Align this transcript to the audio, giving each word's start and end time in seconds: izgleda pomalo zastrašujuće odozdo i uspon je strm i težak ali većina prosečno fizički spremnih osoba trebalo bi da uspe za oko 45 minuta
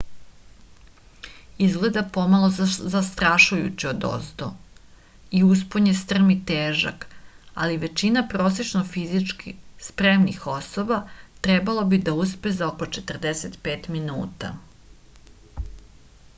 izgleda 1.65 2.01
pomalo 2.13 2.47
zastrašujuće 2.93 3.89
odozdo 3.89 4.47
i 5.39 5.41
uspon 5.49 5.89
je 5.89 5.93
strm 5.99 6.31
i 6.35 6.37
težak 6.53 7.05
ali 7.65 7.77
većina 7.83 8.23
prosečno 8.33 8.81
fizički 8.95 9.53
spremnih 9.89 10.47
osoba 10.55 10.99
trebalo 11.49 11.85
bi 11.93 12.01
da 12.09 12.17
uspe 12.25 12.55
za 12.63 12.71
oko 12.73 12.89
45 12.97 13.87
minuta 13.99 14.51